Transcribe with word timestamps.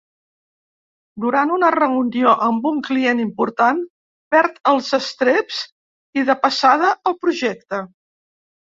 Durant 1.25 1.51
una 1.57 1.69
reunió 1.75 2.33
amb 2.47 2.65
un 2.71 2.81
client 2.89 3.21
important, 3.27 3.85
perd 4.37 4.59
els 4.73 4.91
estreps 5.01 5.63
i, 6.21 6.27
de 6.33 6.39
passada, 6.49 6.95
el 7.13 7.21
projecte. 7.25 7.87